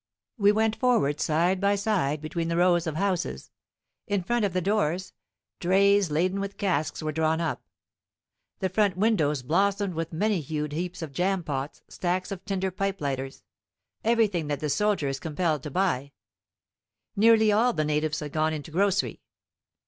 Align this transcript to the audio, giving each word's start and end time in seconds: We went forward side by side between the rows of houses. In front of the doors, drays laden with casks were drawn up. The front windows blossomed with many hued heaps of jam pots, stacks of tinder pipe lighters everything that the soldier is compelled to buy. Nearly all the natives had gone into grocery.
We 0.39 0.51
went 0.51 0.75
forward 0.75 1.21
side 1.21 1.61
by 1.61 1.75
side 1.75 2.21
between 2.21 2.47
the 2.47 2.57
rows 2.57 2.87
of 2.87 2.95
houses. 2.95 3.51
In 4.07 4.23
front 4.23 4.43
of 4.43 4.51
the 4.51 4.59
doors, 4.59 5.13
drays 5.59 6.09
laden 6.09 6.39
with 6.39 6.57
casks 6.57 7.03
were 7.03 7.11
drawn 7.11 7.39
up. 7.39 7.61
The 8.61 8.69
front 8.69 8.97
windows 8.97 9.43
blossomed 9.43 9.93
with 9.93 10.11
many 10.11 10.41
hued 10.41 10.71
heaps 10.71 11.03
of 11.03 11.13
jam 11.13 11.43
pots, 11.43 11.83
stacks 11.87 12.31
of 12.31 12.43
tinder 12.45 12.71
pipe 12.71 12.99
lighters 12.99 13.43
everything 14.03 14.47
that 14.47 14.59
the 14.59 14.71
soldier 14.71 15.07
is 15.07 15.19
compelled 15.19 15.61
to 15.61 15.69
buy. 15.69 16.13
Nearly 17.15 17.51
all 17.51 17.71
the 17.71 17.85
natives 17.85 18.21
had 18.21 18.31
gone 18.31 18.53
into 18.53 18.71
grocery. 18.71 19.21